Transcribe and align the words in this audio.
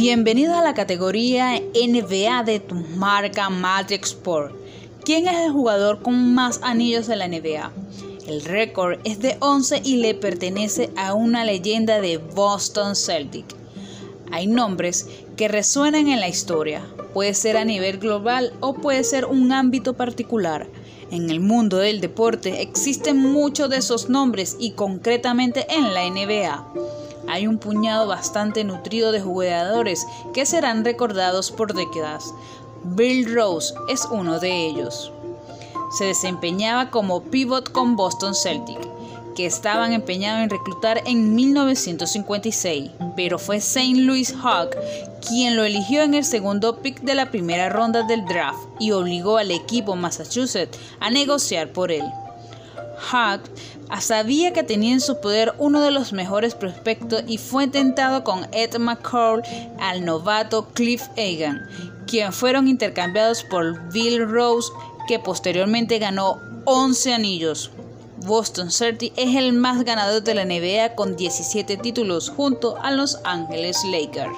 Bienvenido 0.00 0.54
a 0.54 0.62
la 0.62 0.74
categoría 0.74 1.60
NBA 1.60 2.44
de 2.44 2.60
tu 2.60 2.76
marca 2.76 3.50
Magic 3.50 4.04
Sport. 4.04 4.54
¿Quién 5.04 5.26
es 5.26 5.36
el 5.40 5.50
jugador 5.50 6.02
con 6.02 6.34
más 6.34 6.60
anillos 6.62 7.08
de 7.08 7.16
la 7.16 7.26
NBA? 7.26 7.72
El 8.28 8.44
récord 8.44 9.00
es 9.02 9.18
de 9.18 9.36
11 9.40 9.82
y 9.84 9.96
le 9.96 10.14
pertenece 10.14 10.90
a 10.96 11.14
una 11.14 11.44
leyenda 11.44 12.00
de 12.00 12.18
Boston 12.18 12.94
Celtic. 12.94 13.46
Hay 14.30 14.46
nombres 14.46 15.08
que 15.36 15.48
resuenan 15.48 16.06
en 16.06 16.20
la 16.20 16.28
historia, 16.28 16.86
puede 17.12 17.34
ser 17.34 17.56
a 17.56 17.64
nivel 17.64 17.98
global 17.98 18.52
o 18.60 18.74
puede 18.74 19.02
ser 19.02 19.24
un 19.24 19.50
ámbito 19.50 19.94
particular. 19.94 20.68
En 21.10 21.28
el 21.28 21.40
mundo 21.40 21.78
del 21.78 22.00
deporte 22.00 22.62
existen 22.62 23.16
muchos 23.16 23.68
de 23.68 23.78
esos 23.78 24.08
nombres 24.08 24.56
y 24.60 24.74
concretamente 24.74 25.66
en 25.68 25.92
la 25.92 26.08
NBA 26.08 27.07
hay 27.28 27.46
un 27.46 27.58
puñado 27.58 28.06
bastante 28.06 28.64
nutrido 28.64 29.12
de 29.12 29.20
jugadores 29.20 30.06
que 30.32 30.46
serán 30.46 30.84
recordados 30.84 31.50
por 31.50 31.74
décadas. 31.74 32.34
Bill 32.84 33.34
Rose 33.34 33.74
es 33.88 34.06
uno 34.10 34.40
de 34.40 34.66
ellos. 34.66 35.12
Se 35.96 36.04
desempeñaba 36.04 36.90
como 36.90 37.22
pivot 37.22 37.72
con 37.72 37.96
Boston 37.96 38.34
Celtic, 38.34 38.78
que 39.34 39.46
estaban 39.46 39.92
empeñados 39.92 40.42
en 40.42 40.50
reclutar 40.50 41.02
en 41.06 41.34
1956, 41.34 42.90
pero 43.16 43.38
fue 43.38 43.58
St. 43.58 43.94
Louis 43.94 44.34
Hawk 44.42 44.76
quien 45.26 45.56
lo 45.56 45.64
eligió 45.64 46.02
en 46.02 46.14
el 46.14 46.24
segundo 46.24 46.78
pick 46.78 47.00
de 47.02 47.14
la 47.14 47.30
primera 47.30 47.68
ronda 47.68 48.02
del 48.02 48.24
draft 48.24 48.58
y 48.78 48.92
obligó 48.92 49.38
al 49.38 49.50
equipo 49.50 49.96
Massachusetts 49.96 50.78
a 51.00 51.10
negociar 51.10 51.72
por 51.72 51.92
él. 51.92 52.04
Hawk 53.10 53.42
sabía 54.00 54.52
que 54.52 54.62
tenía 54.62 54.92
en 54.92 55.00
su 55.00 55.20
poder 55.20 55.54
uno 55.58 55.80
de 55.80 55.90
los 55.90 56.12
mejores 56.12 56.54
prospectos 56.54 57.24
y 57.26 57.38
fue 57.38 57.66
tentado 57.66 58.24
con 58.24 58.46
Ed 58.52 58.76
McCall 58.78 59.42
al 59.80 60.04
novato 60.04 60.68
Cliff 60.74 61.02
Egan, 61.16 61.68
quien 62.06 62.32
fueron 62.32 62.68
intercambiados 62.68 63.44
por 63.44 63.90
Bill 63.92 64.28
Rose, 64.28 64.70
que 65.06 65.18
posteriormente 65.18 65.98
ganó 65.98 66.40
11 66.64 67.14
anillos. 67.14 67.70
Boston 68.26 68.70
Celtics 68.70 69.16
es 69.16 69.36
el 69.36 69.52
más 69.52 69.84
ganador 69.84 70.22
de 70.22 70.34
la 70.34 70.44
NBA 70.44 70.94
con 70.94 71.16
17 71.16 71.76
títulos 71.76 72.30
junto 72.30 72.76
a 72.82 72.90
Los 72.90 73.18
Angeles 73.24 73.78
Lakers. 73.90 74.36